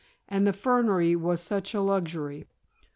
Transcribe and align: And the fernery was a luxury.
And 0.27 0.47
the 0.47 0.51
fernery 0.51 1.15
was 1.15 1.51
a 1.51 1.61
luxury. 1.79 2.47